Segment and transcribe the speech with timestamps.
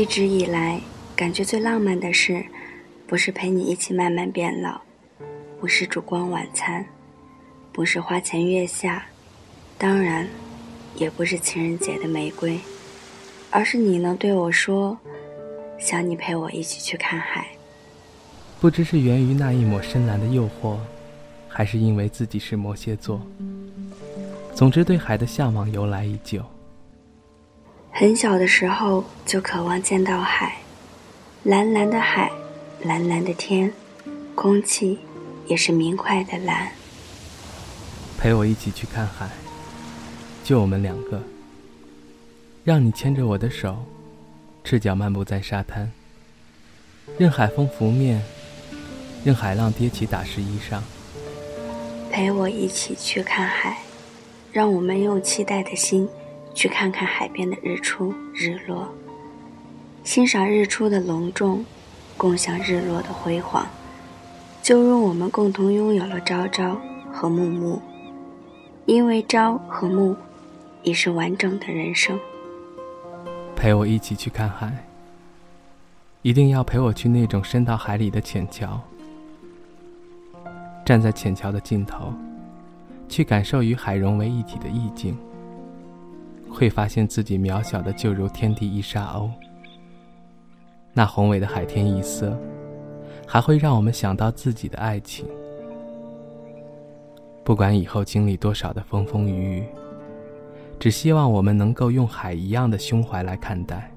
[0.00, 0.80] 一直以来，
[1.14, 2.42] 感觉最浪漫的事，
[3.06, 4.80] 不是陪你一起慢慢变老，
[5.60, 6.82] 不是烛光晚餐，
[7.70, 9.04] 不是花前月下，
[9.76, 10.26] 当然，
[10.96, 12.58] 也不是情人节的玫瑰，
[13.50, 14.96] 而是你能对我说
[15.78, 17.48] ：“想你陪我一起去看海。”
[18.58, 20.78] 不知是源于那一抹深蓝的诱惑，
[21.46, 23.20] 还是因为自己是摩羯座。
[24.54, 26.42] 总之，对海的向往由来已久。
[27.92, 30.56] 很小的时候就渴望见到海，
[31.42, 32.30] 蓝蓝的海，
[32.82, 33.72] 蓝蓝的天，
[34.34, 34.98] 空气
[35.46, 36.70] 也是明快的蓝。
[38.18, 39.28] 陪我一起去看海，
[40.42, 41.22] 就我们两个。
[42.62, 43.84] 让你牵着我的手，
[44.64, 45.90] 赤脚漫步在沙滩，
[47.18, 48.22] 任海风拂面，
[49.24, 50.80] 任海浪跌起打湿衣裳。
[52.10, 53.78] 陪我一起去看海，
[54.52, 56.08] 让我们用期待的心。
[56.54, 58.88] 去看看海边的日出日落，
[60.04, 61.64] 欣赏日出的隆重，
[62.16, 63.66] 共享日落的辉煌，
[64.62, 66.78] 就如我们共同拥有了朝朝
[67.12, 67.80] 和暮暮，
[68.84, 70.16] 因为朝和暮
[70.82, 72.18] 已是完整的人生。
[73.56, 74.84] 陪我一起去看海，
[76.22, 78.80] 一定要陪我去那种深到海里的浅桥，
[80.84, 82.12] 站在浅桥的尽头，
[83.08, 85.16] 去感受与海融为一体的意境。
[86.60, 89.30] 会发现自己渺小的，就如天地一沙鸥。
[90.92, 92.38] 那宏伟的海天一色，
[93.26, 95.24] 还会让我们想到自己的爱情。
[97.42, 99.64] 不管以后经历多少的风风雨雨，
[100.78, 103.90] 只希望我们能够用海一样的胸怀来看待。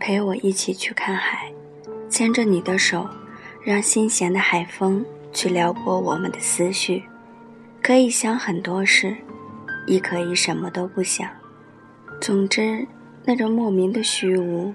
[0.00, 1.52] 陪我一起去看海，
[2.08, 3.06] 牵着你的手，
[3.62, 7.02] 让新鲜的海风去撩拨我们的思绪，
[7.82, 9.14] 可以想很多事。
[9.86, 11.28] 亦可以什么都不想，
[12.22, 12.86] 总之，
[13.24, 14.72] 那种莫名的虚无，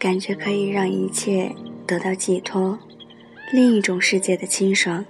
[0.00, 1.54] 感觉可以让一切
[1.86, 2.76] 得到寄托。
[3.52, 5.04] 另一种世界的清爽，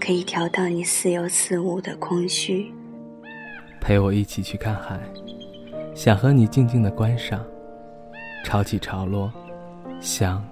[0.00, 2.72] 可以调到你似有似无的空虚。
[3.78, 4.98] 陪我一起去看海，
[5.94, 7.44] 想和你静静的观赏
[8.42, 9.30] 潮起潮落，
[10.00, 10.42] 想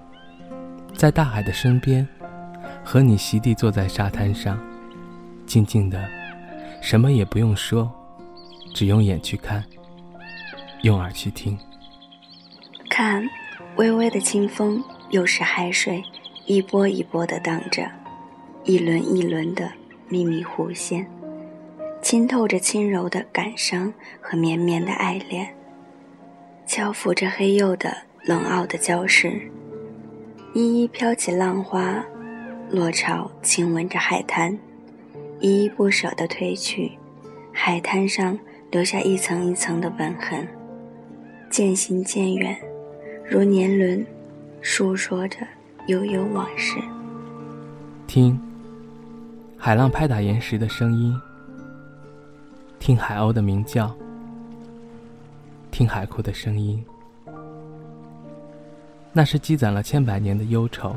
[0.93, 2.07] 在大海的身边，
[2.83, 4.59] 和你席地坐在沙滩上，
[5.47, 5.99] 静静的，
[6.83, 7.91] 什么也不用说。
[8.75, 9.61] 只用眼去看，
[10.83, 11.57] 用耳去听。
[12.89, 13.27] 看，
[13.75, 16.03] 微微的清风，又是海水，
[16.45, 17.89] 一波一波的荡着，
[18.63, 19.71] 一轮一轮的
[20.09, 21.05] 秘密弧线，
[22.01, 25.55] 浸透着轻柔的感伤和绵绵的爱恋，
[26.67, 29.51] 漂浮着黑釉的冷傲的礁石，
[30.53, 32.03] 一一飘起浪花，
[32.71, 34.57] 落潮亲吻着海滩，
[35.39, 36.93] 依依不舍的褪去，
[37.53, 38.39] 海滩上。
[38.71, 40.47] 留下一层一层的吻痕，
[41.51, 42.57] 渐行渐远，
[43.29, 44.05] 如年轮，
[44.61, 45.39] 诉说着
[45.87, 46.79] 悠悠往事。
[48.07, 48.39] 听，
[49.57, 51.13] 海浪拍打岩石的声音，
[52.79, 53.93] 听海鸥的鸣叫，
[55.71, 56.81] 听海哭的声音，
[59.11, 60.95] 那是积攒了千百年的忧愁，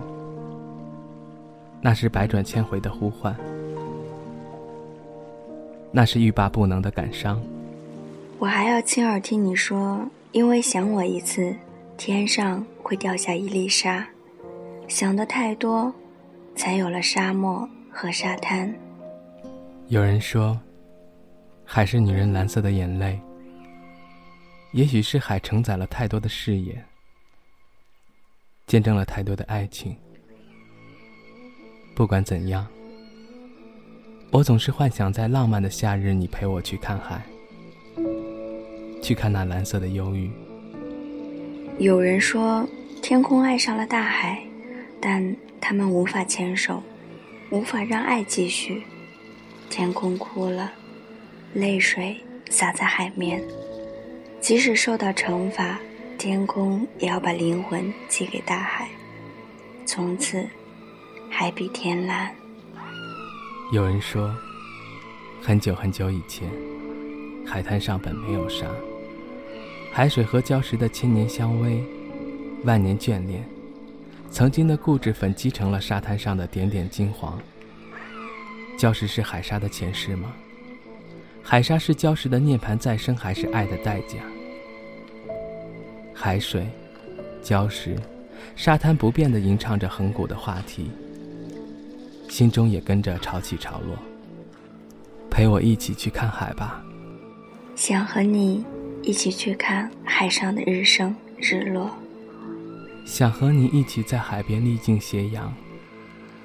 [1.81, 3.35] 那是百转千回的呼唤，
[5.91, 7.43] 那是欲罢不能的感伤。
[8.39, 11.55] 我还要亲耳听你说，因为想我一次，
[11.97, 14.05] 天上会掉下一粒沙。
[14.89, 15.95] 想的太多，
[16.57, 18.75] 才有了沙漠和沙滩。
[19.87, 20.61] 有人说，
[21.65, 23.21] 海是女人蓝色的眼泪。
[24.73, 26.85] 也许是海承载了太多的誓言，
[28.67, 29.97] 见证了太多的爱情。
[31.95, 32.67] 不管怎样，
[34.33, 37.23] 我总是幻想在浪漫的夏日，你陪我去看海。
[39.05, 40.31] 去看那蓝色的忧郁。
[41.79, 42.67] 有人说，
[43.03, 44.43] 天空爱上了大海，
[44.99, 46.83] 但他们无法牵手，
[47.51, 48.83] 无法让爱继续。
[49.69, 50.73] 天空哭了，
[51.53, 52.17] 泪水
[52.49, 53.43] 洒在海面。
[54.41, 55.79] 即使受到惩罚，
[56.17, 58.89] 天空也要把灵魂寄给大海。
[59.85, 60.47] 从此，
[61.29, 62.35] 海比天蓝。
[63.71, 64.35] 有人说，
[65.43, 66.49] 很久很久以前，
[67.45, 68.65] 海滩上本没有沙。
[69.97, 71.81] 海水和礁石的千年相偎，
[72.65, 73.45] 万年眷恋，
[74.29, 77.39] 曾经的固执粉积成了沙滩上的点点金黄。
[78.77, 80.33] 礁石是海沙的前世吗？
[81.45, 84.17] 海沙是礁石的涅槃再生，还是爱的代价？
[86.13, 86.67] 海水、
[87.41, 87.97] 礁石、
[88.57, 90.91] 沙滩不变地吟唱着恒古的话题，
[92.29, 93.97] 心中也跟着潮起潮落。
[95.31, 96.83] 陪我一起去看海吧，
[97.77, 98.65] 想和你。
[99.05, 101.91] 一起去看海上的日升日落。
[103.05, 105.55] 想和你一起在海边历尽斜阳，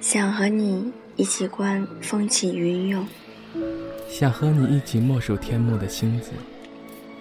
[0.01, 3.07] 想和你一起观风起云涌，
[4.09, 6.31] 想和你一起默数天幕的星子，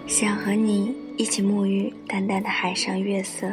[0.07, 3.49] 想和你一起沐浴淡淡的海上月色，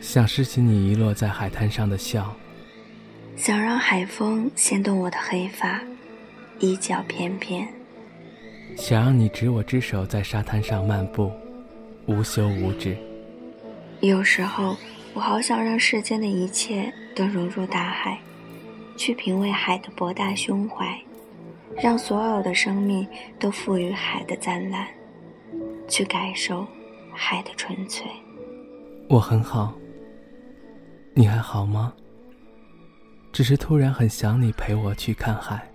[0.00, 2.34] 想拾起你遗落在海滩上的笑，
[3.36, 5.80] 想让海风掀动我的黑发，
[6.58, 7.68] 衣角翩翩，
[8.76, 11.30] 想让你执我之手在沙滩上漫步，
[12.06, 12.96] 无休无止。
[14.00, 14.76] 有时候，
[15.14, 18.18] 我好想让世间的一切都融入大海，
[18.96, 20.98] 去品味海的博大胸怀，
[21.82, 23.06] 让所有的生命
[23.38, 24.86] 都赋予海的湛蓝，
[25.88, 26.66] 去感受
[27.12, 28.06] 海的纯粹。
[29.08, 29.72] 我很好，
[31.14, 31.92] 你还好吗？
[33.32, 35.66] 只是突然很想你陪我去看海。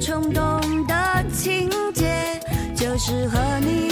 [0.00, 0.42] 冲动
[0.86, 0.94] 的
[1.30, 2.40] 情节，
[2.74, 3.89] 就是和你。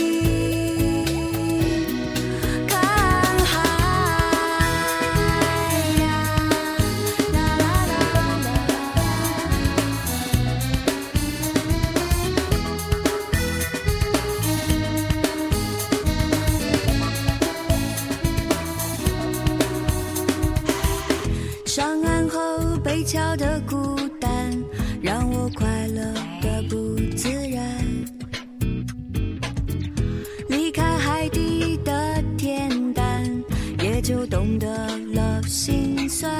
[34.00, 34.68] 就懂得
[35.14, 36.30] 了心酸。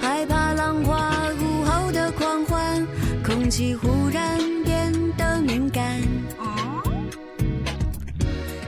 [0.00, 2.86] 害怕浪花午后的狂欢，
[3.24, 6.00] 空气忽然变得敏感。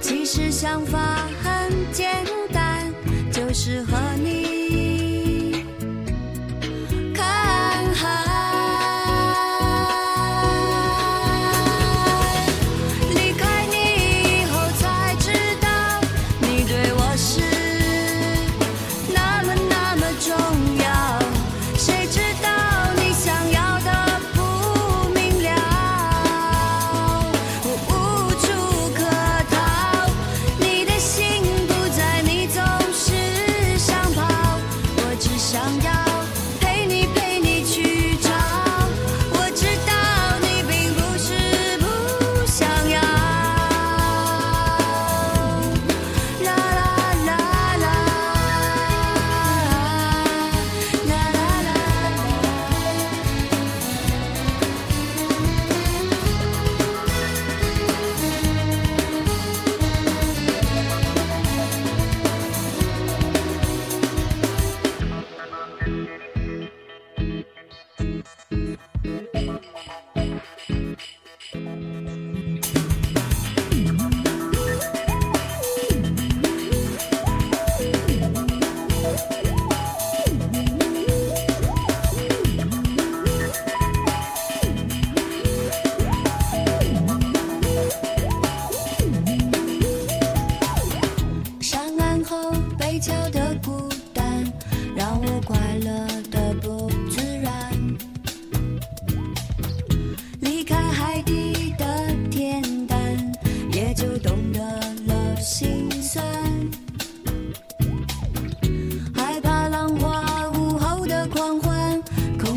[0.01, 0.99] 其实想法
[1.43, 2.93] 很简单，
[3.31, 3.97] 就是和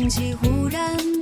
[0.02, 1.21] 空气忽然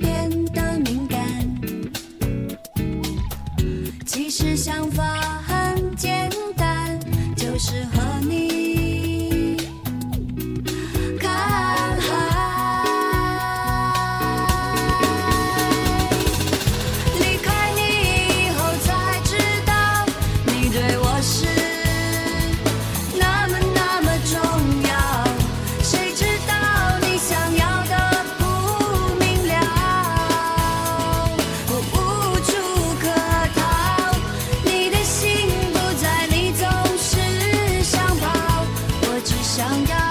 [39.51, 40.10] 想要